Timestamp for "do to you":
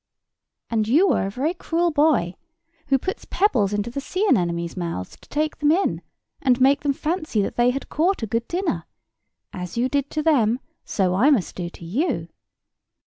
11.55-12.29